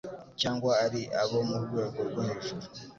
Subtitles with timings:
[0.41, 2.65] cyangwa ari abo mu rwego rwo hejuru.